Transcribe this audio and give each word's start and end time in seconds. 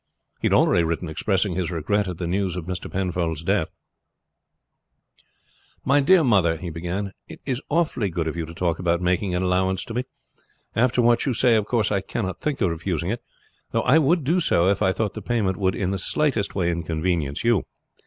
He 0.41 0.47
had 0.47 0.53
already 0.55 0.83
written 0.83 1.09
expressing 1.09 1.53
his 1.53 1.69
regret 1.69 2.07
at 2.07 2.17
the 2.17 2.25
news 2.25 2.55
of 2.55 2.65
Mr. 2.65 2.91
Penfold's 2.91 3.43
death. 3.43 3.69
"My 5.85 5.99
dear 6.01 6.23
mother," 6.23 6.57
he 6.57 6.71
began. 6.71 7.11
"It 7.27 7.39
is 7.45 7.61
awfully 7.69 8.09
good 8.09 8.27
of 8.27 8.35
you 8.35 8.47
to 8.47 8.53
talk 8.55 8.79
about 8.79 8.99
making 8.99 9.35
an 9.35 9.43
allowance 9.43 9.85
to 9.85 9.93
me. 9.93 10.05
After 10.75 11.03
what 11.03 11.27
you 11.27 11.35
say, 11.35 11.55
of 11.55 11.67
course 11.67 11.91
I 11.91 12.01
cannot 12.01 12.41
think 12.41 12.61
of 12.61 12.71
refusing 12.71 13.11
it, 13.11 13.21
though 13.73 13.83
I 13.83 13.99
would 13.99 14.23
do 14.23 14.39
so 14.39 14.69
if 14.69 14.81
I 14.81 14.91
thought 14.91 15.13
the 15.13 15.21
payment 15.21 15.57
would 15.57 15.75
in 15.75 15.91
the 15.91 15.99
slightest 15.99 16.55
way 16.55 16.71
inconvenience 16.71 17.43
you. 17.43 17.65